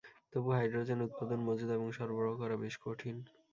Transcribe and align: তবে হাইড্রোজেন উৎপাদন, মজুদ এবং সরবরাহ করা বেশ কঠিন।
তবে 0.33 0.49
হাইড্রোজেন 0.51 0.99
উৎপাদন, 1.01 1.39
মজুদ 1.47 1.69
এবং 1.71 1.87
সরবরাহ 1.91 2.33
করা 2.35 2.55
বেশ 2.63 2.75
কঠিন। 2.83 3.15